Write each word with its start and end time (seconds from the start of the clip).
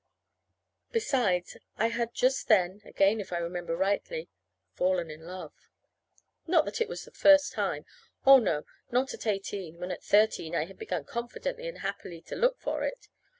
Besides, 0.91 1.57
I 1.77 1.89
had 1.89 2.15
just 2.15 2.47
then 2.47 2.81
(again 2.85 3.19
if 3.21 3.31
I 3.31 3.37
remember 3.37 3.77
rightfully) 3.77 4.29
fallen 4.73 5.11
in 5.11 5.27
love. 5.27 5.53
Not 6.47 6.65
that 6.65 6.81
it 6.81 6.89
was 6.89 7.05
the 7.05 7.11
first 7.11 7.53
time. 7.53 7.85
Oh, 8.25 8.39
no, 8.39 8.63
not 8.89 9.13
at 9.13 9.27
eighteen, 9.27 9.79
when 9.79 9.91
at 9.91 10.03
thirteen 10.03 10.55
I 10.55 10.65
had 10.65 10.79
begun 10.79 11.05
confidently 11.05 11.67
and 11.67 11.81
happily 11.81 12.19
to 12.23 12.35
look 12.35 12.57
for 12.59 12.83
it! 12.83 13.09